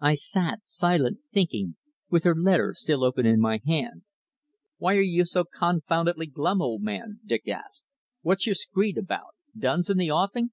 [0.00, 1.76] I sat silent, thinking,
[2.10, 4.02] with her letter still open in my hand.
[4.78, 7.84] "Why are you so confoundedly glum, old man?" Dick asked.
[8.22, 9.36] "What's your screed about?
[9.56, 10.50] Duns in the offing?"